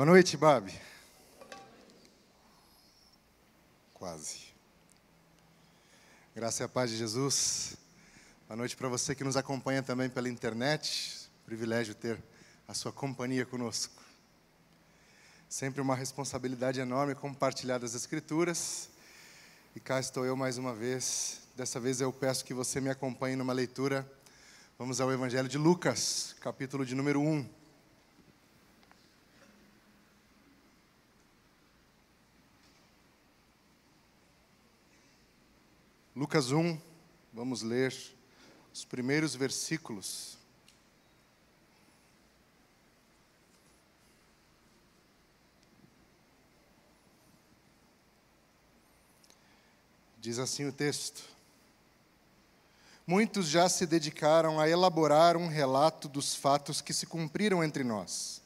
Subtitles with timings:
[0.00, 0.72] Boa noite, Babi.
[3.92, 4.38] Quase.
[6.34, 7.76] Graça e a paz de Jesus.
[8.48, 11.28] Boa noite para você que nos acompanha também pela internet.
[11.44, 12.18] Privilégio ter
[12.66, 14.02] a sua companhia conosco.
[15.50, 18.88] Sempre uma responsabilidade enorme compartilhar as Escrituras.
[19.76, 21.42] E cá estou eu mais uma vez.
[21.54, 24.10] Dessa vez eu peço que você me acompanhe numa leitura.
[24.78, 27.59] Vamos ao Evangelho de Lucas, capítulo de número 1.
[36.20, 36.78] Lucas 1,
[37.32, 37.96] vamos ler
[38.74, 40.36] os primeiros versículos.
[50.20, 51.24] Diz assim o texto:
[53.06, 58.42] Muitos já se dedicaram a elaborar um relato dos fatos que se cumpriram entre nós,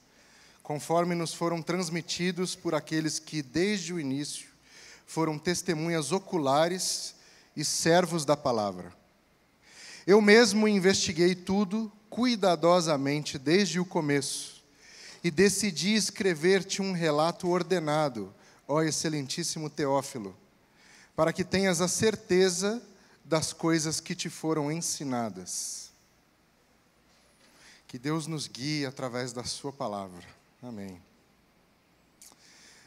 [0.63, 4.47] conforme nos foram transmitidos por aqueles que, desde o início,
[5.05, 7.15] foram testemunhas oculares
[7.57, 8.93] e servos da palavra.
[10.07, 14.63] Eu mesmo investiguei tudo cuidadosamente desde o começo
[15.23, 18.33] e decidi escrever-te um relato ordenado,
[18.69, 20.37] ó excelentíssimo Teófilo,
[21.17, 22.83] para que tenhas a certeza
[23.25, 25.91] das coisas que te foram ensinadas.
[27.89, 30.25] Que Deus nos guie através da Sua palavra.
[30.63, 31.01] Amém.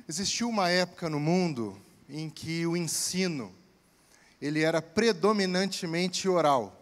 [0.08, 3.52] Existiu uma época no mundo em que o ensino
[4.42, 6.74] ele era predominantemente oral.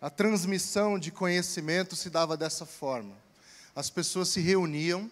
[0.00, 3.16] A transmissão de conhecimento se dava dessa forma.
[3.74, 5.10] As pessoas se reuniam,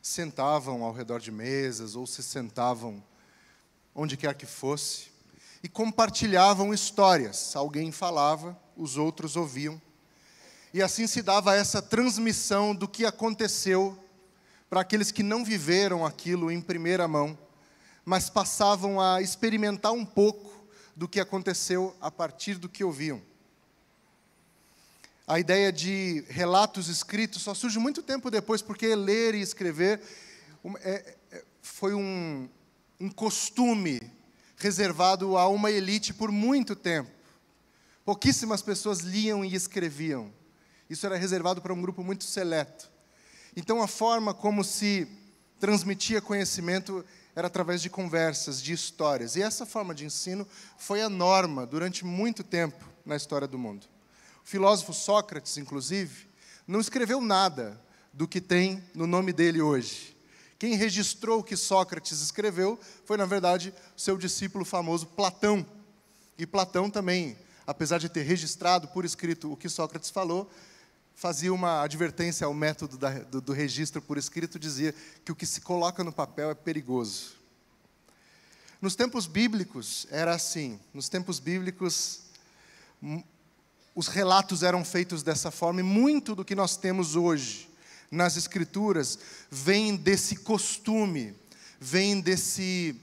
[0.00, 3.02] sentavam ao redor de mesas ou se sentavam
[3.94, 5.12] onde quer que fosse
[5.62, 7.54] e compartilhavam histórias.
[7.54, 9.80] Alguém falava, os outros ouviam.
[10.74, 13.96] E assim se dava essa transmissão do que aconteceu
[14.68, 17.38] para aqueles que não viveram aquilo em primeira mão
[18.04, 20.52] mas passavam a experimentar um pouco
[20.94, 23.22] do que aconteceu a partir do que ouviam.
[25.26, 30.00] A ideia de relatos escritos só surge muito tempo depois, porque ler e escrever
[30.80, 32.48] é, é, foi um,
[33.00, 34.00] um costume
[34.56, 37.10] reservado a uma elite por muito tempo.
[38.04, 40.32] Pouquíssimas pessoas liam e escreviam.
[40.90, 42.90] Isso era reservado para um grupo muito seleto.
[43.56, 45.06] Então, a forma como se
[45.58, 47.04] transmitia conhecimento
[47.34, 49.36] era através de conversas, de histórias.
[49.36, 53.86] E essa forma de ensino foi a norma durante muito tempo na história do mundo.
[54.44, 56.28] O filósofo Sócrates, inclusive,
[56.66, 57.80] não escreveu nada
[58.12, 60.16] do que tem no nome dele hoje.
[60.58, 65.66] Quem registrou o que Sócrates escreveu foi, na verdade, seu discípulo famoso Platão.
[66.38, 70.48] E Platão também, apesar de ter registrado por escrito o que Sócrates falou,
[71.14, 75.46] fazia uma advertência ao método da, do, do registro por escrito, dizia que o que
[75.46, 77.36] se coloca no papel é perigoso.
[78.80, 80.80] Nos tempos bíblicos era assim.
[80.92, 82.22] Nos tempos bíblicos,
[83.94, 87.70] os relatos eram feitos dessa forma, e muito do que nós temos hoje
[88.10, 89.18] nas Escrituras
[89.50, 91.34] vem desse costume,
[91.80, 92.94] vem desse,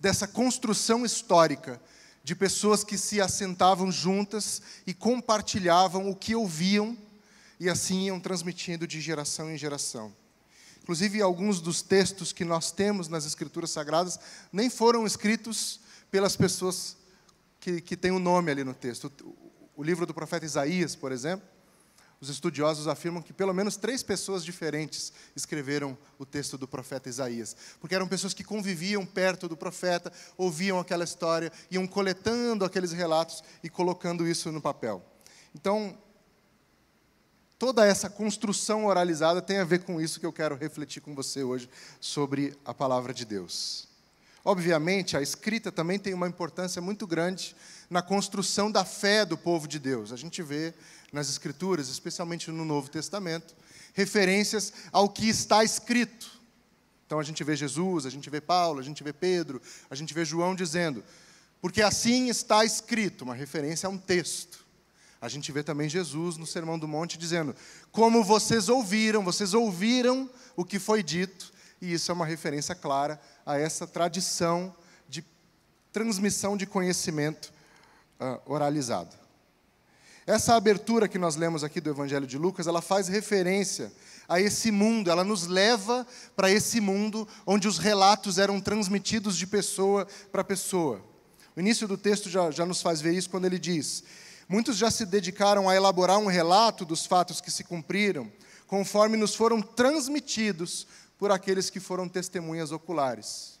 [0.00, 1.80] dessa construção histórica
[2.22, 6.96] de pessoas que se assentavam juntas e compartilhavam o que ouviam
[7.64, 10.14] e assim iam transmitindo de geração em geração.
[10.82, 14.20] Inclusive, alguns dos textos que nós temos nas Escrituras Sagradas
[14.52, 15.80] nem foram escritos
[16.10, 16.94] pelas pessoas
[17.58, 19.10] que, que têm o um nome ali no texto.
[19.22, 21.48] O, o livro do profeta Isaías, por exemplo,
[22.20, 27.56] os estudiosos afirmam que pelo menos três pessoas diferentes escreveram o texto do profeta Isaías,
[27.80, 33.42] porque eram pessoas que conviviam perto do profeta, ouviam aquela história, iam coletando aqueles relatos
[33.62, 35.02] e colocando isso no papel.
[35.54, 35.96] Então,
[37.58, 41.42] Toda essa construção oralizada tem a ver com isso que eu quero refletir com você
[41.42, 41.68] hoje
[42.00, 43.86] sobre a palavra de Deus.
[44.44, 47.56] Obviamente, a escrita também tem uma importância muito grande
[47.88, 50.12] na construção da fé do povo de Deus.
[50.12, 50.74] A gente vê
[51.12, 53.54] nas Escrituras, especialmente no Novo Testamento,
[53.94, 56.42] referências ao que está escrito.
[57.06, 60.12] Então a gente vê Jesus, a gente vê Paulo, a gente vê Pedro, a gente
[60.12, 61.04] vê João dizendo,
[61.60, 64.63] porque assim está escrito, uma referência a um texto.
[65.24, 67.56] A gente vê também Jesus no Sermão do Monte dizendo:
[67.90, 71.50] Como vocês ouviram, vocês ouviram o que foi dito,
[71.80, 74.76] e isso é uma referência clara a essa tradição
[75.08, 75.24] de
[75.90, 77.50] transmissão de conhecimento
[78.20, 79.16] uh, oralizado.
[80.26, 83.90] Essa abertura que nós lemos aqui do Evangelho de Lucas, ela faz referência
[84.28, 86.06] a esse mundo, ela nos leva
[86.36, 91.00] para esse mundo onde os relatos eram transmitidos de pessoa para pessoa.
[91.56, 94.04] O início do texto já, já nos faz ver isso quando ele diz:
[94.48, 98.30] Muitos já se dedicaram a elaborar um relato dos fatos que se cumpriram,
[98.66, 100.86] conforme nos foram transmitidos
[101.18, 103.58] por aqueles que foram testemunhas oculares.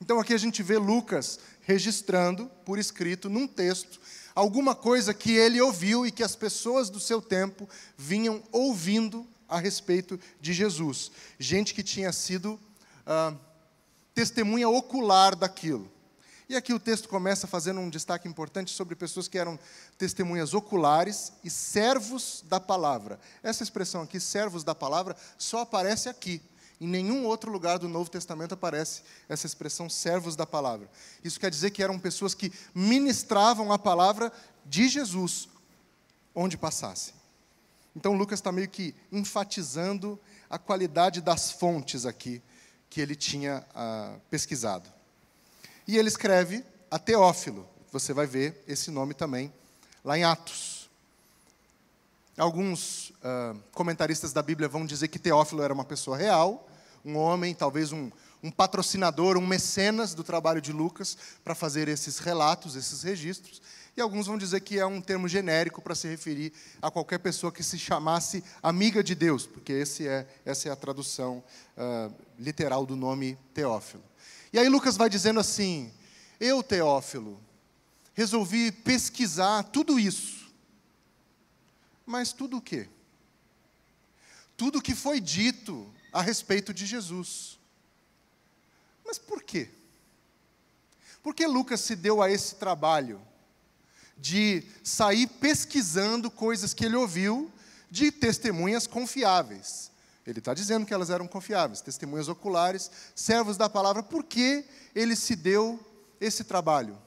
[0.00, 4.00] Então aqui a gente vê Lucas registrando por escrito, num texto,
[4.34, 9.58] alguma coisa que ele ouviu e que as pessoas do seu tempo vinham ouvindo a
[9.58, 11.10] respeito de Jesus.
[11.38, 12.58] Gente que tinha sido
[13.06, 13.34] ah,
[14.14, 15.90] testemunha ocular daquilo.
[16.48, 19.58] E aqui o texto começa fazendo um destaque importante sobre pessoas que eram
[19.96, 23.18] testemunhas oculares e servos da palavra.
[23.42, 26.42] Essa expressão aqui, servos da palavra, só aparece aqui.
[26.80, 30.90] Em nenhum outro lugar do Novo Testamento aparece essa expressão servos da palavra.
[31.22, 34.30] Isso quer dizer que eram pessoas que ministravam a palavra
[34.66, 35.48] de Jesus
[36.34, 37.14] onde passasse.
[37.96, 40.20] Então Lucas está meio que enfatizando
[40.50, 42.42] a qualidade das fontes aqui
[42.90, 44.93] que ele tinha ah, pesquisado.
[45.86, 47.68] E ele escreve a Teófilo.
[47.92, 49.52] Você vai ver esse nome também
[50.04, 50.88] lá em Atos.
[52.36, 56.68] Alguns uh, comentaristas da Bíblia vão dizer que Teófilo era uma pessoa real,
[57.04, 58.10] um homem, talvez um,
[58.42, 63.62] um patrocinador, um mecenas do trabalho de Lucas para fazer esses relatos, esses registros.
[63.96, 66.52] E alguns vão dizer que é um termo genérico para se referir
[66.82, 71.44] a qualquer pessoa que se chamasse amiga de Deus, porque é, essa é a tradução
[71.76, 74.02] uh, literal do nome Teófilo.
[74.54, 75.92] E aí Lucas vai dizendo assim:
[76.38, 77.42] Eu, Teófilo,
[78.14, 80.48] resolvi pesquisar tudo isso.
[82.06, 82.88] Mas tudo o quê?
[84.56, 87.58] Tudo o que foi dito a respeito de Jesus.
[89.04, 89.68] Mas por quê?
[91.20, 93.20] Por que Lucas se deu a esse trabalho
[94.16, 97.50] de sair pesquisando coisas que ele ouviu
[97.90, 99.90] de testemunhas confiáveis?
[100.26, 104.02] Ele está dizendo que elas eram confiáveis, testemunhas oculares, servos da palavra.
[104.02, 105.78] Por que ele se deu
[106.20, 106.98] esse trabalho?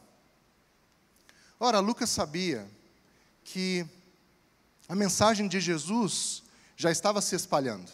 [1.59, 2.67] Ora, Lucas sabia
[3.43, 3.85] que
[4.87, 6.43] a mensagem de Jesus
[6.75, 7.91] já estava se espalhando.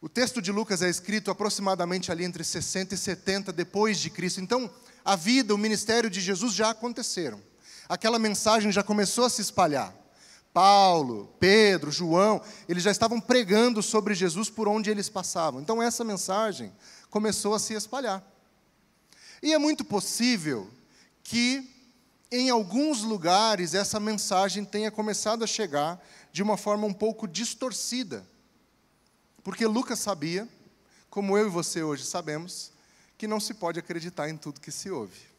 [0.00, 4.40] O texto de Lucas é escrito aproximadamente ali entre 60 e 70 depois de Cristo.
[4.40, 4.70] Então,
[5.04, 7.40] a vida, o ministério de Jesus já aconteceram.
[7.88, 9.94] Aquela mensagem já começou a se espalhar.
[10.54, 15.60] Paulo, Pedro, João, eles já estavam pregando sobre Jesus por onde eles passavam.
[15.60, 16.72] Então essa mensagem
[17.10, 18.24] começou a se espalhar.
[19.42, 20.70] E é muito possível
[21.24, 21.68] que
[22.30, 26.00] em alguns lugares essa mensagem tenha começado a chegar
[26.32, 28.24] de uma forma um pouco distorcida.
[29.42, 30.48] Porque Lucas sabia,
[31.10, 32.70] como eu e você hoje sabemos,
[33.18, 35.33] que não se pode acreditar em tudo que se ouve.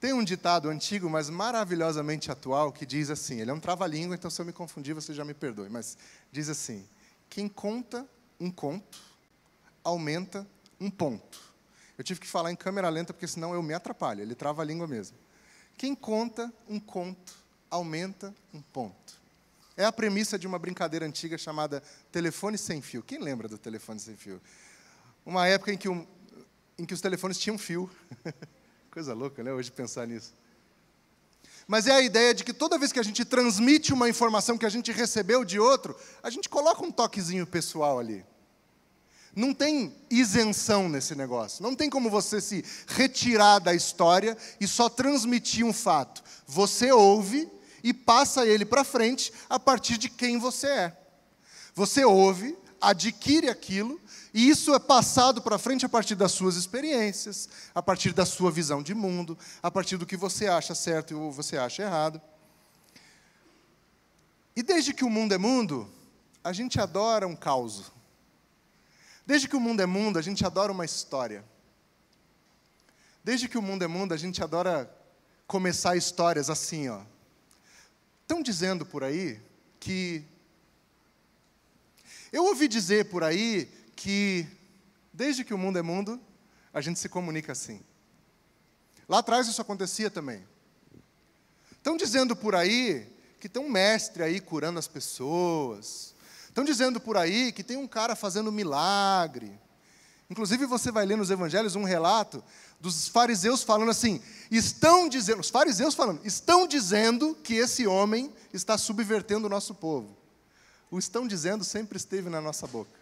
[0.00, 4.30] Tem um ditado antigo, mas maravilhosamente atual, que diz assim: ele é um trava-língua, então
[4.30, 5.98] se eu me confundir, você já me perdoe, mas
[6.32, 6.88] diz assim:
[7.28, 8.08] quem conta
[8.40, 8.98] um conto,
[9.84, 10.46] aumenta
[10.80, 11.38] um ponto.
[11.98, 14.64] Eu tive que falar em câmera lenta, porque senão eu me atrapalho, ele trava a
[14.64, 15.18] língua mesmo.
[15.76, 17.34] Quem conta um conto,
[17.70, 19.20] aumenta um ponto.
[19.76, 23.02] É a premissa de uma brincadeira antiga chamada telefone sem fio.
[23.02, 24.40] Quem lembra do telefone sem fio?
[25.26, 26.06] Uma época em que, um,
[26.78, 27.90] em que os telefones tinham fio.
[28.90, 29.52] Coisa louca, né?
[29.52, 30.34] Hoje pensar nisso.
[31.66, 34.66] Mas é a ideia de que toda vez que a gente transmite uma informação que
[34.66, 38.26] a gente recebeu de outro, a gente coloca um toquezinho pessoal ali.
[39.36, 41.62] Não tem isenção nesse negócio.
[41.62, 46.20] Não tem como você se retirar da história e só transmitir um fato.
[46.44, 47.48] Você ouve
[47.84, 50.96] e passa ele para frente a partir de quem você é.
[51.76, 54.00] Você ouve, adquire aquilo
[54.32, 58.50] e isso é passado para frente a partir das suas experiências, a partir da sua
[58.50, 62.20] visão de mundo, a partir do que você acha certo ou você acha errado.
[64.54, 65.90] E desde que o mundo é mundo,
[66.44, 67.90] a gente adora um caos.
[69.26, 71.44] Desde que o mundo é mundo, a gente adora uma história.
[73.22, 74.92] Desde que o mundo é mundo, a gente adora
[75.46, 77.02] começar histórias assim, ó.
[78.22, 79.40] Estão dizendo por aí
[79.80, 80.24] que
[82.32, 83.68] eu ouvi dizer por aí
[84.00, 84.46] que,
[85.12, 86.18] desde que o mundo é mundo,
[86.72, 87.82] a gente se comunica assim.
[89.06, 90.42] Lá atrás isso acontecia também.
[91.72, 93.06] Estão dizendo por aí
[93.38, 96.14] que tem um mestre aí curando as pessoas.
[96.48, 99.52] Estão dizendo por aí que tem um cara fazendo milagre.
[100.30, 102.42] Inclusive você vai ler nos evangelhos um relato
[102.80, 108.78] dos fariseus falando assim: estão dizendo, os fariseus falando, estão dizendo que esse homem está
[108.78, 110.16] subvertendo o nosso povo.
[110.90, 112.99] O estão dizendo sempre esteve na nossa boca.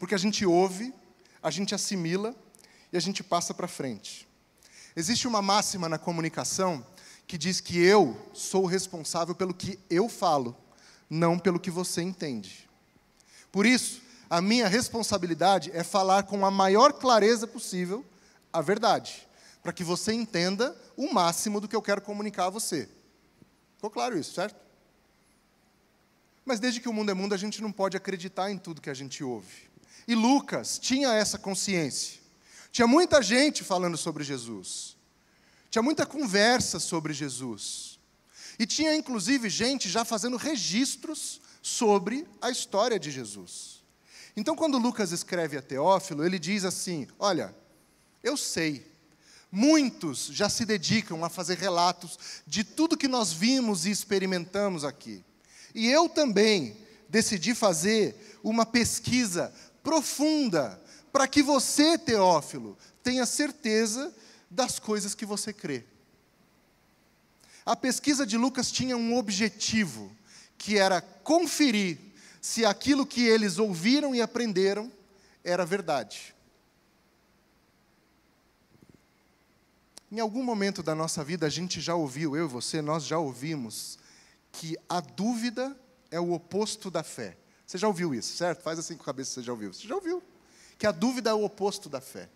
[0.00, 0.94] Porque a gente ouve,
[1.42, 2.34] a gente assimila
[2.90, 4.26] e a gente passa para frente.
[4.96, 6.84] Existe uma máxima na comunicação
[7.26, 10.56] que diz que eu sou responsável pelo que eu falo,
[11.08, 12.66] não pelo que você entende.
[13.52, 18.02] Por isso, a minha responsabilidade é falar com a maior clareza possível
[18.50, 19.28] a verdade,
[19.62, 22.88] para que você entenda o máximo do que eu quero comunicar a você.
[23.76, 24.58] Ficou claro isso, certo?
[26.42, 28.90] Mas desde que o mundo é mundo, a gente não pode acreditar em tudo que
[28.90, 29.69] a gente ouve.
[30.06, 32.20] E Lucas tinha essa consciência.
[32.72, 34.96] Tinha muita gente falando sobre Jesus.
[35.70, 37.98] Tinha muita conversa sobre Jesus.
[38.58, 43.82] E tinha inclusive gente já fazendo registros sobre a história de Jesus.
[44.36, 47.54] Então, quando Lucas escreve a Teófilo, ele diz assim: Olha,
[48.22, 48.86] eu sei,
[49.50, 55.24] muitos já se dedicam a fazer relatos de tudo que nós vimos e experimentamos aqui.
[55.74, 56.76] E eu também
[57.08, 59.52] decidi fazer uma pesquisa
[59.82, 60.80] profunda
[61.12, 64.14] para que você, Teófilo, tenha certeza
[64.50, 65.84] das coisas que você crê.
[67.64, 70.10] A pesquisa de Lucas tinha um objetivo,
[70.56, 71.98] que era conferir
[72.40, 74.90] se aquilo que eles ouviram e aprenderam
[75.44, 76.34] era verdade.
[80.10, 83.18] Em algum momento da nossa vida, a gente já ouviu, eu e você, nós já
[83.18, 83.98] ouvimos,
[84.50, 85.76] que a dúvida
[86.10, 87.36] é o oposto da fé.
[87.70, 88.62] Você já ouviu isso, certo?
[88.62, 89.72] Faz assim com a cabeça, você já ouviu.
[89.72, 90.20] Você já ouviu.
[90.76, 92.28] Que a dúvida é o oposto da fé.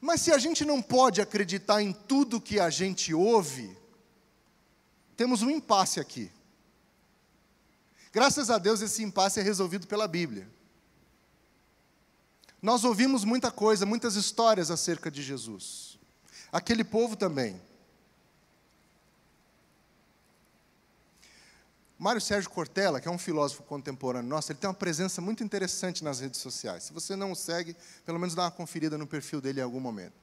[0.00, 3.76] Mas se a gente não pode acreditar em tudo que a gente ouve,
[5.18, 6.32] temos um impasse aqui.
[8.10, 10.50] Graças a Deus, esse impasse é resolvido pela Bíblia.
[12.62, 15.98] Nós ouvimos muita coisa, muitas histórias acerca de Jesus.
[16.50, 17.60] Aquele povo também.
[22.00, 26.02] Mário Sérgio Cortella, que é um filósofo contemporâneo nosso, ele tem uma presença muito interessante
[26.02, 26.84] nas redes sociais.
[26.84, 27.76] Se você não o segue,
[28.06, 30.14] pelo menos dá uma conferida no perfil dele em algum momento.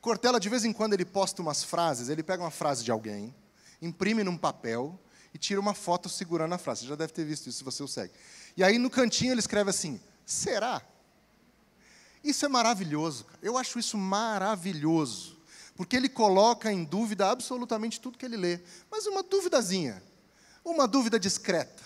[0.00, 3.34] Cortella, de vez em quando, ele posta umas frases, ele pega uma frase de alguém,
[3.82, 4.98] imprime num papel
[5.34, 6.80] e tira uma foto segurando a frase.
[6.80, 8.14] Você já deve ter visto isso se você o segue.
[8.56, 10.80] E aí no cantinho ele escreve assim: será?
[12.24, 13.24] Isso é maravilhoso.
[13.24, 13.38] Cara.
[13.42, 15.38] Eu acho isso maravilhoso.
[15.76, 18.60] Porque ele coloca em dúvida absolutamente tudo que ele lê.
[18.90, 20.02] Mas uma duvidazinha.
[20.64, 21.82] Uma dúvida discreta,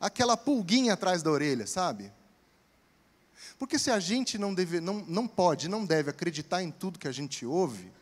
[0.00, 2.12] aquela pulguinha atrás da orelha, sabe?
[3.58, 7.08] Porque se a gente não, deve, não, não pode, não deve acreditar em tudo que
[7.08, 7.92] a gente ouve,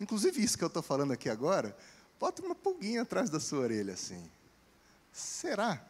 [0.00, 1.76] inclusive isso que eu estou falando aqui agora,
[2.18, 4.22] bota uma pulguinha atrás da sua orelha assim.
[5.12, 5.80] Será?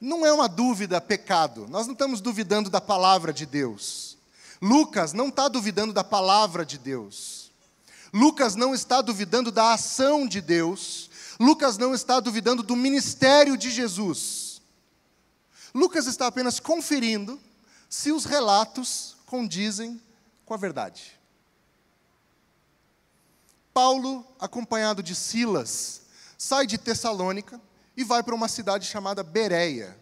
[0.00, 4.16] Não é uma dúvida pecado, nós não estamos duvidando da palavra de Deus.
[4.60, 7.50] Lucas não está duvidando da palavra de Deus.
[8.12, 13.70] Lucas não está duvidando da ação de Deus Lucas não está duvidando do ministério de
[13.70, 14.60] Jesus.
[15.72, 17.40] Lucas está apenas conferindo
[17.88, 20.00] se os relatos condizem
[20.44, 21.18] com a verdade.
[23.72, 26.02] Paulo, acompanhado de Silas,
[26.36, 27.60] sai de Tessalônica
[27.96, 29.96] e vai para uma cidade chamada Bereia.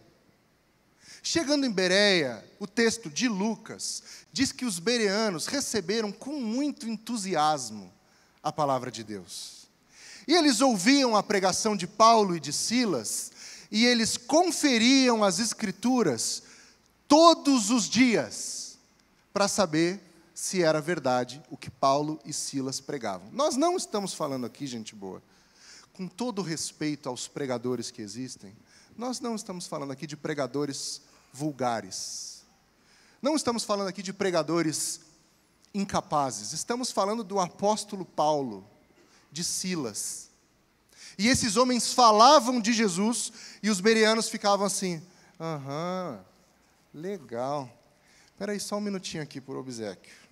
[1.21, 4.01] Chegando em Bereia, o texto de Lucas
[4.31, 7.93] diz que os bereanos receberam com muito entusiasmo
[8.41, 9.56] a palavra de Deus.
[10.27, 13.31] E eles ouviam a pregação de Paulo e de Silas,
[13.71, 16.43] e eles conferiam as Escrituras
[17.07, 18.77] todos os dias,
[19.31, 20.01] para saber
[20.33, 23.29] se era verdade o que Paulo e Silas pregavam.
[23.31, 25.23] Nós não estamos falando aqui, gente boa,
[25.93, 28.55] com todo respeito aos pregadores que existem,
[28.97, 32.43] nós não estamos falando aqui de pregadores vulgares.
[33.21, 35.01] Não estamos falando aqui de pregadores
[35.73, 36.51] incapazes.
[36.51, 38.67] Estamos falando do apóstolo Paulo
[39.37, 40.31] de Silas.
[41.15, 45.01] E esses homens falavam de Jesus e os bereanos ficavam assim:
[45.39, 46.19] aham,
[46.93, 47.71] legal.
[48.31, 50.27] Espera aí só um minutinho aqui por obsequio.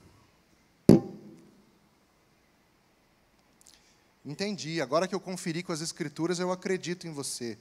[4.25, 7.57] Entendi, agora que eu conferi com as escrituras, eu acredito em você.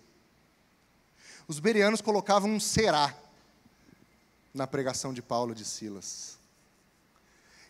[1.46, 3.14] Os bereanos colocavam um será
[4.54, 6.38] na pregação de Paulo de Silas.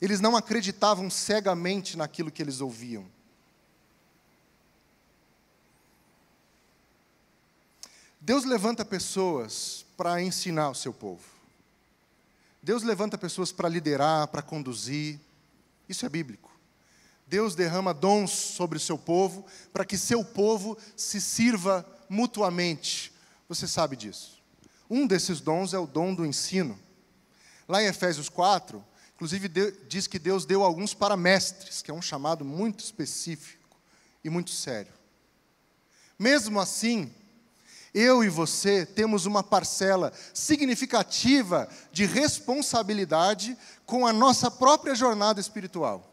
[0.01, 3.14] Eles não acreditavam cegamente naquilo que eles ouviam.
[8.25, 11.23] Deus levanta pessoas para ensinar o seu povo.
[12.63, 15.21] Deus levanta pessoas para liderar, para conduzir.
[15.87, 16.51] Isso é bíblico.
[17.27, 23.13] Deus derrama dons sobre o seu povo para que seu povo se sirva mutuamente.
[23.47, 24.43] Você sabe disso.
[24.89, 26.79] Um desses dons é o dom do ensino.
[27.69, 28.83] Lá em Efésios 4,
[29.17, 29.51] inclusive
[29.87, 33.77] diz que Deus deu alguns para mestres, que é um chamado muito específico
[34.25, 34.95] e muito sério.
[36.19, 37.13] Mesmo assim,
[37.95, 46.13] eu e você temos uma parcela significativa de responsabilidade com a nossa própria jornada espiritual.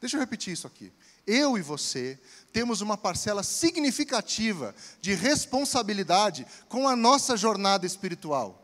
[0.00, 0.92] Deixa eu repetir isso aqui.
[1.26, 2.16] Eu e você
[2.52, 8.62] temos uma parcela significativa de responsabilidade com a nossa jornada espiritual.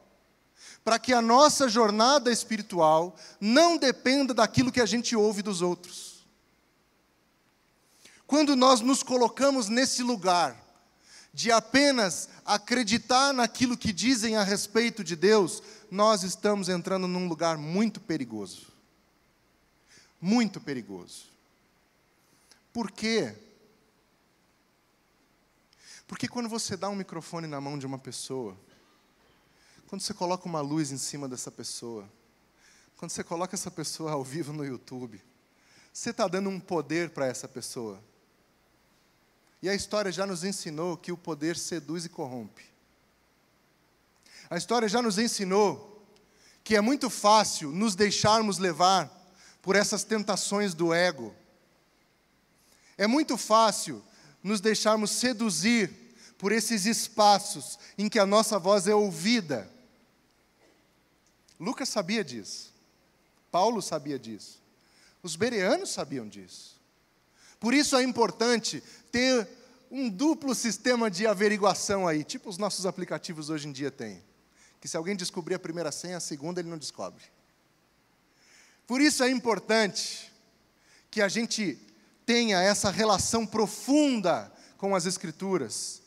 [0.85, 6.25] Para que a nossa jornada espiritual não dependa daquilo que a gente ouve dos outros.
[8.25, 10.62] Quando nós nos colocamos nesse lugar,
[11.33, 17.57] de apenas acreditar naquilo que dizem a respeito de Deus, nós estamos entrando num lugar
[17.57, 18.67] muito perigoso.
[20.21, 21.27] Muito perigoso.
[22.73, 23.35] Por quê?
[26.07, 28.57] Porque quando você dá um microfone na mão de uma pessoa,
[29.89, 32.09] quando você coloca uma luz em cima dessa pessoa,
[32.97, 35.21] quando você coloca essa pessoa ao vivo no YouTube,
[35.93, 38.03] você está dando um poder para essa pessoa.
[39.63, 42.65] E a história já nos ensinou que o poder seduz e corrompe.
[44.51, 46.05] A história já nos ensinou
[46.65, 49.11] que é muito fácil nos deixarmos levar
[49.63, 51.35] por essas tentações do ego.
[52.99, 54.03] É muito fácil
[54.43, 55.91] nos deixarmos seduzir
[56.37, 59.71] por esses espaços em que a nossa voz é ouvida.
[61.59, 62.73] Lucas sabia disso.
[63.51, 64.61] Paulo sabia disso.
[65.23, 66.72] Os bereanos sabiam disso.
[67.63, 69.47] Por isso é importante ter
[69.89, 74.21] um duplo sistema de averiguação aí, tipo os nossos aplicativos hoje em dia têm.
[74.81, 77.23] Que se alguém descobrir a primeira senha, a segunda ele não descobre.
[78.85, 80.33] Por isso é importante
[81.09, 81.79] que a gente
[82.27, 86.02] tenha essa relação profunda com as Escrituras.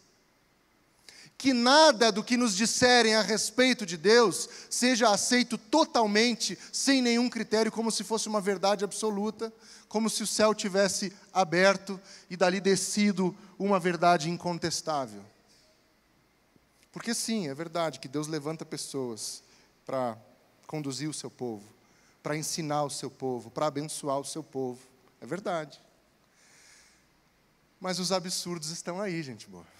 [1.38, 7.30] Que nada do que nos disserem a respeito de Deus seja aceito totalmente, sem nenhum
[7.30, 9.52] critério, como se fosse uma verdade absoluta,
[9.88, 12.00] como se o céu tivesse aberto
[12.30, 15.24] e dali descido uma verdade incontestável.
[16.92, 19.44] Porque sim, é verdade que Deus levanta pessoas
[19.86, 20.18] para
[20.66, 21.64] conduzir o seu povo,
[22.24, 24.80] para ensinar o seu povo, para abençoar o seu povo.
[25.20, 25.82] É verdade.
[27.80, 29.75] Mas os absurdos estão aí, gente boa.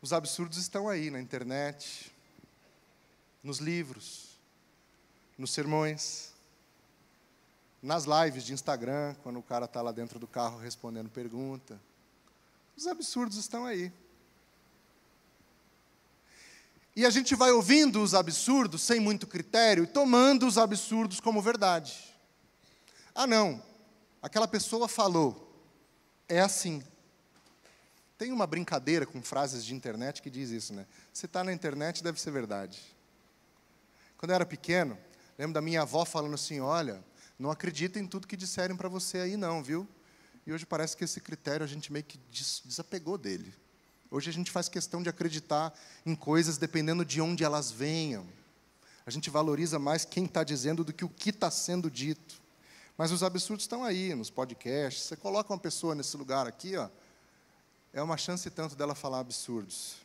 [0.00, 2.12] Os absurdos estão aí na internet,
[3.42, 4.38] nos livros,
[5.36, 6.32] nos sermões
[7.82, 11.80] nas lives de Instagram, quando o cara está lá dentro do carro respondendo pergunta.
[12.76, 13.92] Os absurdos estão aí.
[16.94, 21.40] E a gente vai ouvindo os absurdos sem muito critério e tomando os absurdos como
[21.40, 22.12] verdade.
[23.14, 23.62] Ah, não,
[24.20, 25.48] aquela pessoa falou,
[26.28, 26.82] é assim.
[28.18, 30.84] Tem uma brincadeira com frases de internet que diz isso, né?
[31.12, 32.80] Se está na internet, deve ser verdade.
[34.16, 34.98] Quando eu era pequeno,
[35.38, 37.02] lembro da minha avó falando assim: olha,
[37.38, 39.86] não acredita em tudo que disserem para você aí, não, viu?
[40.44, 42.18] E hoje parece que esse critério a gente meio que
[42.64, 43.54] desapegou dele.
[44.10, 45.72] Hoje a gente faz questão de acreditar
[46.04, 48.26] em coisas dependendo de onde elas venham.
[49.06, 52.40] A gente valoriza mais quem está dizendo do que o que está sendo dito.
[52.96, 55.04] Mas os absurdos estão aí, nos podcasts.
[55.04, 56.88] Você coloca uma pessoa nesse lugar aqui, ó,
[57.92, 59.96] é uma chance tanto dela falar absurdos.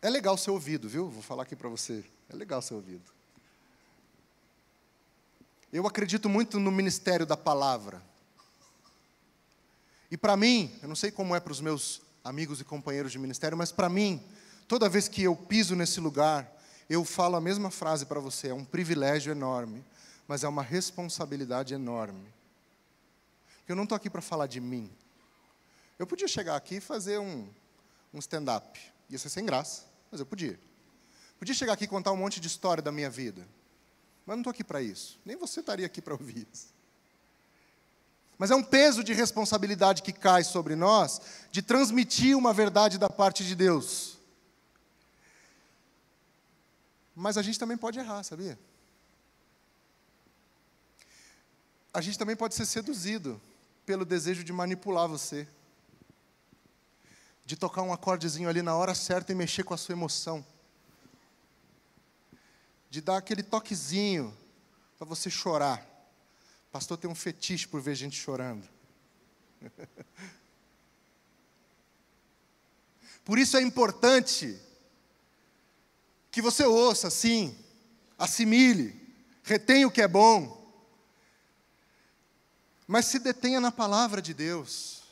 [0.00, 1.08] É legal ser ouvido, viu?
[1.08, 2.04] Vou falar aqui para você.
[2.28, 3.02] É legal ser ouvido.
[5.72, 8.02] Eu acredito muito no ministério da palavra.
[10.10, 13.18] E para mim, eu não sei como é para os meus amigos e companheiros de
[13.18, 14.22] ministério, mas para mim,
[14.68, 16.50] toda vez que eu piso nesse lugar,
[16.88, 19.84] eu falo a mesma frase para você: é um privilégio enorme,
[20.28, 22.28] mas é uma responsabilidade enorme.
[23.68, 24.90] Eu não estou aqui para falar de mim.
[25.98, 27.48] Eu podia chegar aqui e fazer um,
[28.12, 28.80] um stand-up.
[29.08, 30.58] Ia ser sem graça, mas eu podia.
[31.38, 33.46] Podia chegar aqui e contar um monte de história da minha vida.
[34.26, 35.18] Mas não estou aqui para isso.
[35.24, 36.74] Nem você estaria aqui para ouvir isso.
[38.36, 41.20] Mas é um peso de responsabilidade que cai sobre nós
[41.52, 44.18] de transmitir uma verdade da parte de Deus.
[47.14, 48.58] Mas a gente também pode errar, sabia?
[51.92, 53.40] A gente também pode ser seduzido
[53.84, 55.46] pelo desejo de manipular você.
[57.44, 60.44] De tocar um acordezinho ali na hora certa e mexer com a sua emoção
[62.94, 64.32] de dar aquele toquezinho
[64.96, 65.84] para você chorar.
[66.70, 68.68] Pastor tem um fetiche por ver gente chorando.
[73.24, 74.56] Por isso é importante
[76.30, 77.58] que você ouça, sim,
[78.16, 80.63] assimile, retenha o que é bom,
[82.86, 85.02] mas se detenha na palavra de Deus.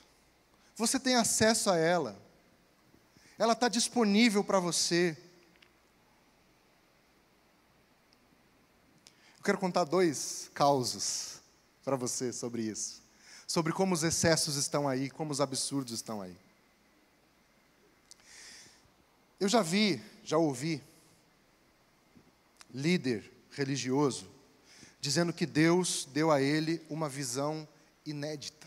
[0.76, 2.20] Você tem acesso a ela,
[3.38, 5.16] ela está disponível para você.
[9.38, 11.40] Eu quero contar dois causos
[11.84, 13.02] para você sobre isso.
[13.46, 16.36] Sobre como os excessos estão aí, como os absurdos estão aí.
[19.40, 20.82] Eu já vi, já ouvi,
[22.72, 24.31] líder religioso
[25.02, 27.68] dizendo que Deus deu a ele uma visão
[28.06, 28.66] inédita.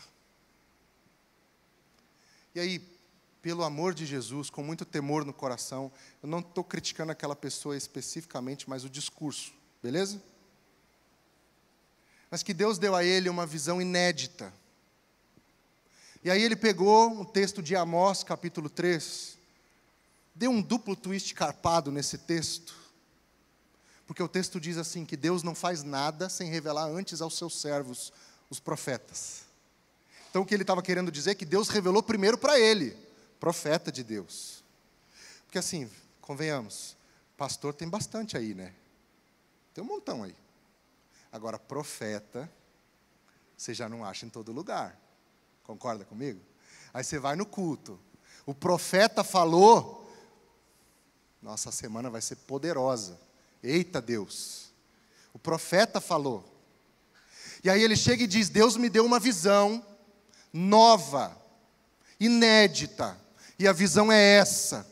[2.54, 2.78] E aí,
[3.42, 5.90] pelo amor de Jesus, com muito temor no coração,
[6.22, 10.22] eu não estou criticando aquela pessoa especificamente, mas o discurso, beleza?
[12.30, 14.52] mas que Deus deu a ele uma visão inédita.
[16.24, 19.38] E aí ele pegou um texto de Amós, capítulo 3,
[20.34, 22.76] deu um duplo twist carpado nesse texto,
[24.06, 27.60] porque o texto diz assim: que Deus não faz nada sem revelar antes aos seus
[27.60, 28.12] servos,
[28.48, 29.42] os profetas.
[30.30, 32.96] Então o que ele estava querendo dizer é que Deus revelou primeiro para ele,
[33.40, 34.62] profeta de Deus.
[35.46, 35.90] Porque assim,
[36.20, 36.96] convenhamos,
[37.36, 38.72] pastor tem bastante aí, né?
[39.74, 40.34] Tem um montão aí.
[41.32, 42.50] Agora, profeta,
[43.56, 44.98] você já não acha em todo lugar.
[45.64, 46.40] Concorda comigo?
[46.94, 47.98] Aí você vai no culto.
[48.46, 50.02] O profeta falou.
[51.42, 53.18] Nossa semana vai ser poderosa.
[53.66, 54.72] Eita Deus.
[55.32, 56.44] O profeta falou.
[57.64, 59.84] E aí ele chega e diz: Deus me deu uma visão
[60.52, 61.36] nova,
[62.18, 63.18] inédita.
[63.58, 64.86] E a visão é essa.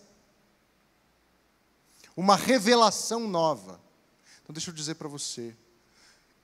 [2.17, 3.81] Uma revelação nova.
[4.43, 5.57] Então deixa eu dizer para você,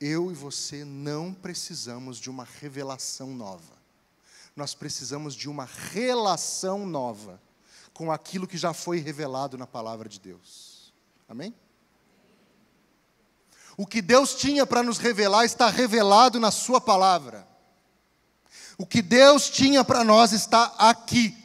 [0.01, 3.79] eu e você não precisamos de uma revelação nova.
[4.57, 7.41] Nós precisamos de uma relação nova
[7.93, 10.93] com aquilo que já foi revelado na palavra de Deus.
[11.29, 11.55] Amém?
[13.77, 17.47] O que Deus tinha para nos revelar está revelado na Sua palavra.
[18.77, 21.37] O que Deus tinha para nós está aqui.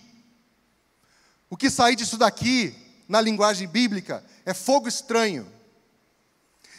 [1.50, 2.76] O que sair disso daqui,
[3.08, 5.52] na linguagem bíblica, é fogo estranho.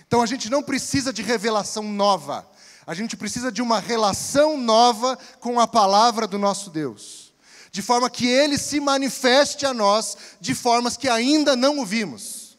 [0.07, 2.49] Então a gente não precisa de revelação nova,
[2.87, 7.35] a gente precisa de uma relação nova com a palavra do nosso Deus,
[7.73, 12.57] de forma que ele se manifeste a nós de formas que ainda não o vimos,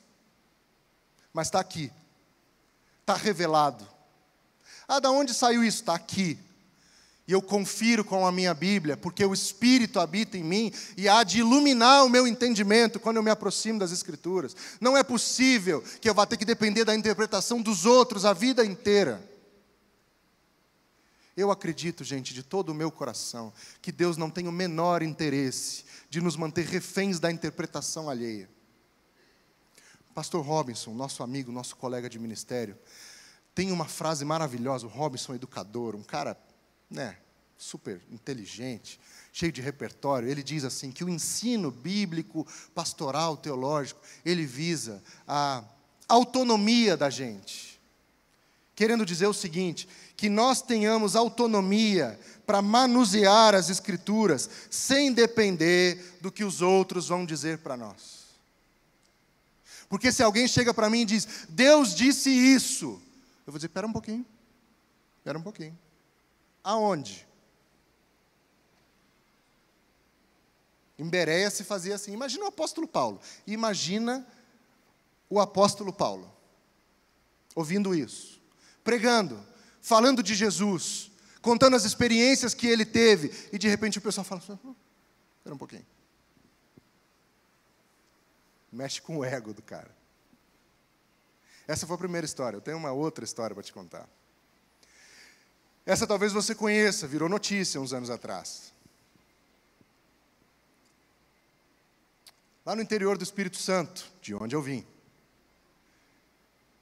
[1.34, 1.92] mas está aqui,
[3.08, 3.88] está revelado.
[4.86, 5.80] Ah, da onde saiu isso?
[5.80, 6.38] Está aqui.
[7.26, 11.24] E eu confiro com a minha Bíblia, porque o Espírito habita em mim e há
[11.24, 14.56] de iluminar o meu entendimento quando eu me aproximo das Escrituras.
[14.80, 18.66] Não é possível que eu vá ter que depender da interpretação dos outros a vida
[18.66, 19.22] inteira.
[21.36, 25.86] Eu acredito, gente, de todo o meu coração, que Deus não tem o menor interesse
[26.10, 28.50] de nos manter reféns da interpretação alheia.
[30.18, 32.76] Pastor Robinson, nosso amigo, nosso colega de ministério,
[33.54, 36.36] tem uma frase maravilhosa, o Robinson educador, um cara
[36.90, 37.18] né,
[37.56, 39.00] super inteligente,
[39.32, 45.64] cheio de repertório, ele diz assim que o ensino bíblico, pastoral, teológico, ele visa a
[46.08, 47.80] autonomia da gente.
[48.76, 56.32] Querendo dizer o seguinte, que nós tenhamos autonomia para manusear as escrituras sem depender do
[56.32, 58.17] que os outros vão dizer para nós.
[59.90, 63.02] Porque se alguém chega para mim e diz: "Deus disse isso",
[63.46, 64.26] eu vou dizer: "Espera um pouquinho.
[65.18, 65.78] Espera um pouquinho.
[66.64, 67.28] Aonde?
[70.98, 72.12] Em Bereia se fazia assim.
[72.12, 73.22] Imagina o apóstolo Paulo.
[73.46, 74.26] Imagina
[75.30, 76.32] o apóstolo Paulo
[77.58, 78.40] ouvindo isso,
[78.84, 79.44] pregando,
[79.82, 84.42] falando de Jesus, contando as experiências que ele teve, e de repente o pessoal fala:
[84.64, 84.76] hum,
[85.38, 85.86] espera um pouquinho.
[88.78, 89.90] Mexe com o ego do cara.
[91.68, 92.58] Essa foi a primeira história.
[92.58, 94.08] Eu tenho uma outra história para te contar.
[95.84, 98.72] Essa talvez você conheça, virou notícia uns anos atrás.
[102.64, 104.86] Lá no interior do Espírito Santo, de onde eu vim.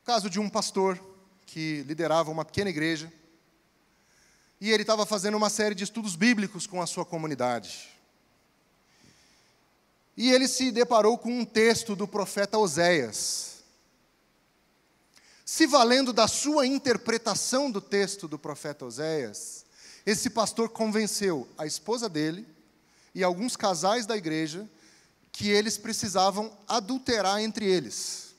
[0.03, 0.99] Caso de um pastor
[1.45, 3.09] que liderava uma pequena igreja.
[4.59, 7.94] E ele estava fazendo uma série de estudos bíblicos com a sua comunidade.
[10.17, 13.55] E ele se deparou com um texto do profeta Oséias,
[15.45, 19.63] se valendo da sua interpretação do texto do profeta Oséias,
[20.03, 22.47] esse pastor convenceu a esposa dele
[23.13, 24.67] e alguns casais da igreja
[25.31, 28.33] que eles precisavam adulterar entre eles.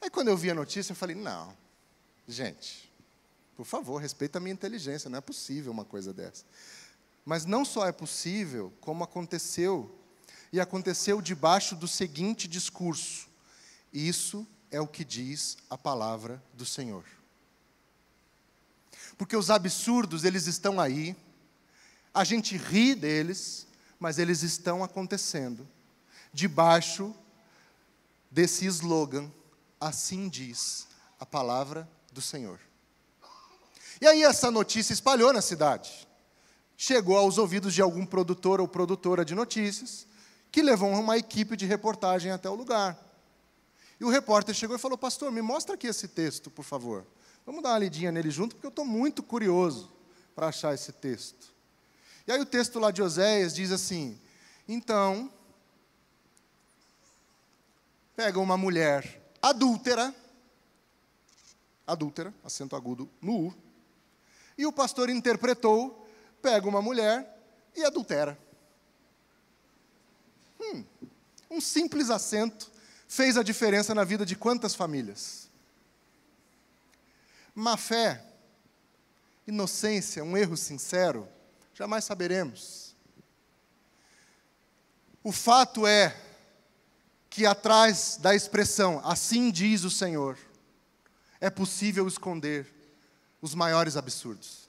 [0.00, 1.56] Aí quando eu vi a notícia, eu falei: não,
[2.28, 2.90] gente,
[3.56, 6.44] por favor, respeita a minha inteligência, não é possível uma coisa dessa.
[7.28, 9.94] Mas não só é possível, como aconteceu,
[10.50, 13.28] e aconteceu debaixo do seguinte discurso:
[13.92, 17.04] isso é o que diz a palavra do Senhor.
[19.18, 21.14] Porque os absurdos, eles estão aí,
[22.14, 23.66] a gente ri deles,
[24.00, 25.68] mas eles estão acontecendo,
[26.32, 27.14] debaixo
[28.30, 29.30] desse slogan,
[29.78, 30.88] assim diz
[31.20, 32.58] a palavra do Senhor.
[34.00, 36.07] E aí essa notícia espalhou na cidade.
[36.80, 40.06] Chegou aos ouvidos de algum produtor ou produtora de notícias,
[40.52, 42.96] que levou uma equipe de reportagem até o lugar.
[43.98, 47.04] E o repórter chegou e falou: Pastor, me mostra aqui esse texto, por favor.
[47.44, 49.90] Vamos dar uma lidinha nele junto, porque eu estou muito curioso
[50.36, 51.52] para achar esse texto.
[52.28, 54.16] E aí o texto lá de Oséias diz assim:
[54.68, 55.28] Então,
[58.14, 60.14] pega uma mulher adúltera,
[61.84, 63.54] adúltera, acento agudo no U,
[64.56, 66.07] E o pastor interpretou,
[66.42, 67.26] pega uma mulher
[67.74, 68.38] e adultera.
[70.60, 70.84] Hum,
[71.50, 72.70] um simples acento
[73.06, 75.48] fez a diferença na vida de quantas famílias?
[77.54, 78.22] Má fé,
[79.46, 81.28] inocência, um erro sincero,
[81.74, 82.94] jamais saberemos.
[85.24, 86.16] O fato é
[87.30, 90.38] que atrás da expressão assim diz o Senhor,
[91.40, 92.66] é possível esconder
[93.40, 94.67] os maiores absurdos.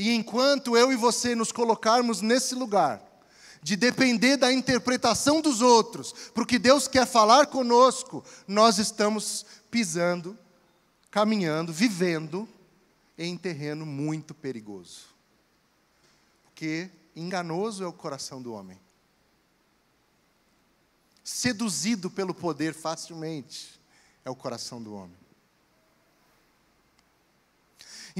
[0.00, 3.02] E enquanto eu e você nos colocarmos nesse lugar,
[3.62, 9.44] de depender da interpretação dos outros, para o que Deus quer falar conosco, nós estamos
[9.70, 10.38] pisando,
[11.10, 12.48] caminhando, vivendo
[13.18, 15.02] em terreno muito perigoso.
[16.44, 18.80] Porque enganoso é o coração do homem.
[21.22, 23.78] Seduzido pelo poder facilmente
[24.24, 25.19] é o coração do homem.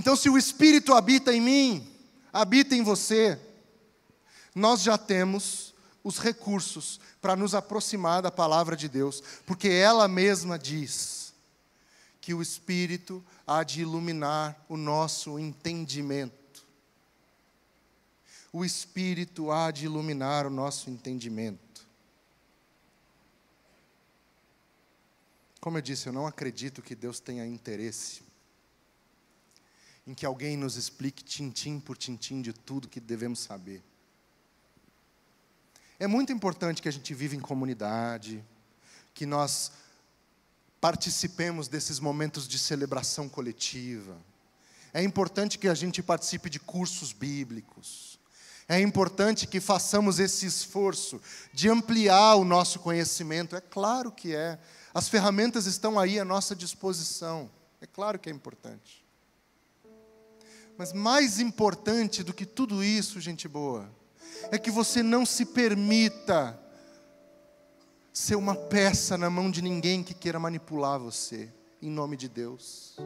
[0.00, 1.94] Então, se o Espírito habita em mim,
[2.32, 3.38] habita em você,
[4.54, 10.58] nós já temos os recursos para nos aproximar da palavra de Deus, porque ela mesma
[10.58, 11.34] diz
[12.18, 16.64] que o Espírito há de iluminar o nosso entendimento.
[18.50, 21.86] O Espírito há de iluminar o nosso entendimento.
[25.60, 28.29] Como eu disse, eu não acredito que Deus tenha interesse
[30.10, 33.80] em que alguém nos explique tintim por tintim de tudo que devemos saber.
[36.00, 38.44] É muito importante que a gente viva em comunidade,
[39.14, 39.70] que nós
[40.80, 44.16] participemos desses momentos de celebração coletiva.
[44.92, 48.18] É importante que a gente participe de cursos bíblicos.
[48.68, 53.54] É importante que façamos esse esforço de ampliar o nosso conhecimento.
[53.54, 54.58] É claro que é.
[54.92, 57.48] As ferramentas estão aí à nossa disposição.
[57.80, 59.08] É claro que é importante.
[60.80, 63.86] Mas mais importante do que tudo isso, gente boa,
[64.50, 66.58] é que você não se permita
[68.10, 72.96] ser uma peça na mão de ninguém que queira manipular você, em nome de Deus.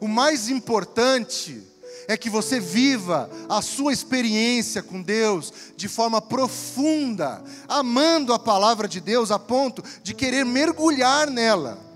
[0.00, 1.60] O mais importante
[2.06, 8.86] é que você viva a sua experiência com Deus de forma profunda, amando a palavra
[8.86, 11.93] de Deus a ponto de querer mergulhar nela,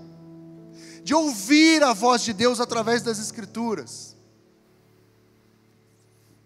[1.03, 4.15] de ouvir a voz de Deus através das Escrituras.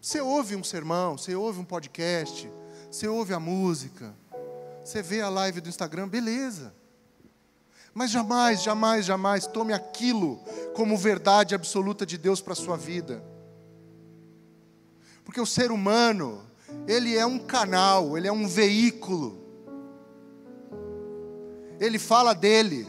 [0.02, 2.52] Você ouve um sermão, você ouve um podcast,
[2.92, 4.14] você ouve a música,
[4.84, 6.74] você vê a live do Instagram, beleza.
[7.94, 10.40] Mas jamais, jamais, jamais tome aquilo
[10.74, 13.24] como verdade absoluta de Deus para a sua vida.
[15.24, 16.42] Porque o ser humano,
[16.88, 19.42] ele é um canal, ele é um veículo.
[21.80, 22.88] Ele fala dele.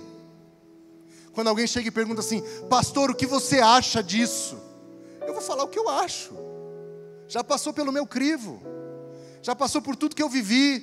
[1.34, 4.56] Quando alguém chega e pergunta assim, pastor, o que você acha disso?
[5.26, 6.44] Eu vou falar o que eu acho
[7.28, 8.62] já passou pelo meu crivo,
[9.42, 10.80] já passou por tudo que eu vivi,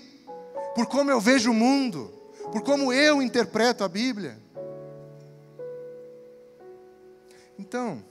[0.76, 2.12] por como eu vejo o mundo,
[2.52, 4.38] por como eu interpreto a Bíblia.
[7.58, 8.04] Então,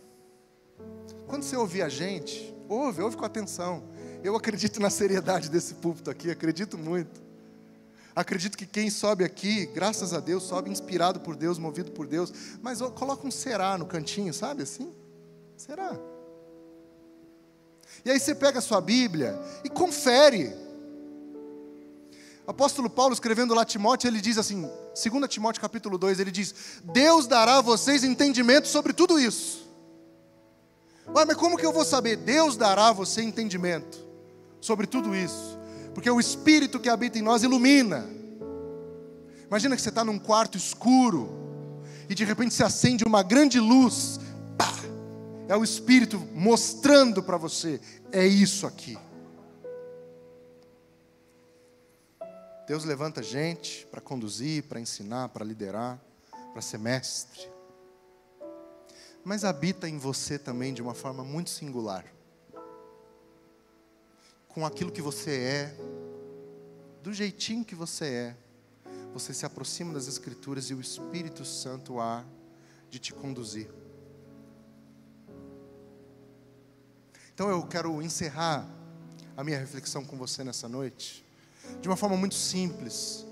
[1.26, 3.83] quando você ouvir a gente, ouve, ouve com atenção.
[4.22, 7.20] Eu acredito na seriedade desse púlpito aqui, acredito muito.
[8.14, 12.32] Acredito que quem sobe aqui, graças a Deus, sobe inspirado por Deus, movido por Deus.
[12.60, 14.92] Mas coloca um será no cantinho, sabe assim?
[15.56, 15.96] Será?
[18.04, 20.52] E aí você pega a sua Bíblia e confere.
[22.46, 27.26] Apóstolo Paulo, escrevendo lá Timóteo, ele diz assim, 2 Timóteo capítulo 2, ele diz: Deus
[27.26, 29.68] dará a vocês entendimento sobre tudo isso.
[31.14, 32.16] Ué, mas como que eu vou saber?
[32.16, 34.04] Deus dará a você entendimento
[34.60, 35.59] sobre tudo isso.
[36.00, 38.08] Porque o Espírito que habita em nós ilumina.
[39.46, 41.28] Imagina que você está num quarto escuro
[42.08, 44.18] e de repente se acende uma grande luz
[45.46, 47.78] é o Espírito mostrando para você:
[48.10, 48.96] é isso aqui.
[52.66, 56.00] Deus levanta gente para conduzir, para ensinar, para liderar,
[56.54, 57.46] para ser mestre.
[59.22, 62.06] Mas habita em você também de uma forma muito singular.
[64.52, 65.76] Com aquilo que você é,
[67.02, 68.36] do jeitinho que você é,
[69.12, 72.24] você se aproxima das Escrituras e o Espírito Santo há
[72.88, 73.70] de te conduzir.
[77.32, 78.68] Então eu quero encerrar
[79.36, 81.24] a minha reflexão com você nessa noite
[81.80, 83.24] de uma forma muito simples,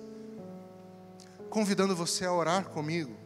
[1.51, 3.17] convidando você a orar comigo,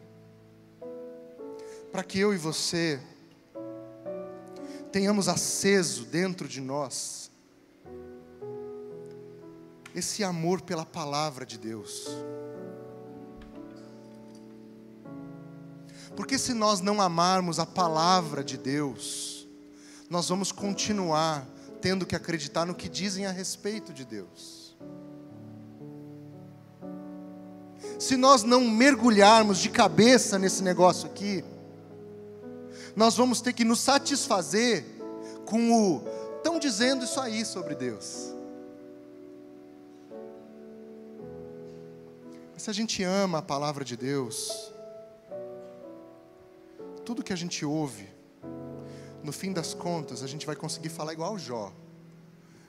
[1.90, 3.00] para que eu e você
[4.90, 7.21] tenhamos aceso dentro de nós
[9.94, 12.09] esse amor pela palavra de Deus.
[16.16, 19.48] Porque se nós não amarmos a palavra de Deus,
[20.11, 21.46] nós vamos continuar
[21.81, 24.76] tendo que acreditar no que dizem a respeito de Deus.
[27.98, 31.44] Se nós não mergulharmos de cabeça nesse negócio aqui,
[32.94, 34.85] nós vamos ter que nos satisfazer
[35.46, 36.02] com o
[36.37, 38.32] estão dizendo isso aí sobre Deus.
[42.62, 44.72] Se a gente ama a palavra de Deus,
[47.05, 48.09] tudo que a gente ouve,
[49.20, 51.72] no fim das contas, a gente vai conseguir falar igual Jó.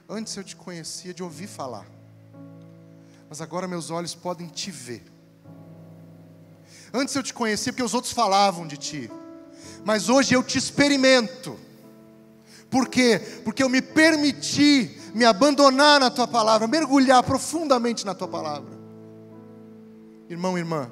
[0.09, 1.85] Antes eu te conhecia de ouvir falar,
[3.29, 5.03] mas agora meus olhos podem te ver.
[6.91, 9.11] Antes eu te conhecia porque os outros falavam de ti,
[9.85, 11.55] mas hoje eu te experimento.
[12.67, 13.19] Por quê?
[13.43, 18.72] Porque eu me permiti me abandonar na tua palavra, mergulhar profundamente na tua palavra.
[20.33, 20.89] Irmão, irmã,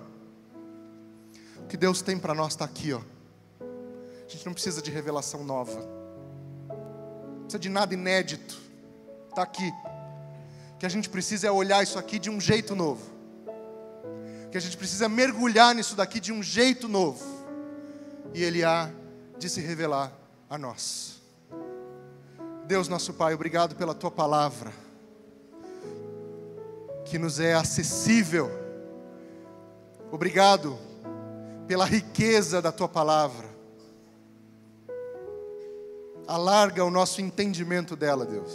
[1.64, 3.00] o que Deus tem para nós está aqui, ó.
[3.00, 5.80] A gente não precisa de revelação nova,
[6.70, 8.62] não precisa de nada inédito,
[9.30, 9.74] está aqui.
[10.76, 13.02] O que a gente precisa é olhar isso aqui de um jeito novo,
[14.52, 17.26] que a gente precisa é mergulhar nisso daqui de um jeito novo,
[18.36, 18.92] e Ele há
[19.40, 20.14] de se revelar
[20.48, 21.20] a nós.
[22.68, 24.72] Deus, nosso Pai, obrigado pela tua palavra,
[27.06, 28.61] que nos é acessível.
[30.12, 30.78] Obrigado
[31.68, 33.50] pela riqueza da tua palavra.
[36.28, 38.52] Alarga o nosso entendimento dela, Deus.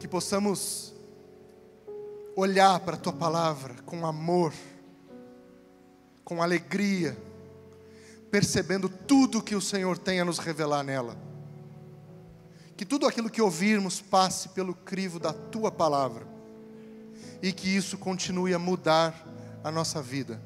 [0.00, 0.92] Que possamos
[2.34, 4.52] olhar para a tua palavra com amor,
[6.24, 7.16] com alegria,
[8.30, 11.16] percebendo tudo que o Senhor tem a nos revelar nela
[12.82, 16.26] que tudo aquilo que ouvirmos passe pelo crivo da tua palavra
[17.40, 19.24] e que isso continue a mudar
[19.62, 20.40] a nossa vida.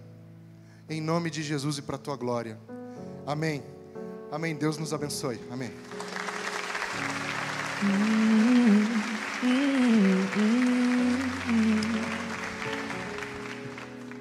[0.88, 2.58] Em nome de Jesus e para a tua glória.
[3.26, 3.62] Amém.
[4.30, 4.54] Amém.
[4.54, 5.40] Deus nos abençoe.
[5.50, 5.72] Amém.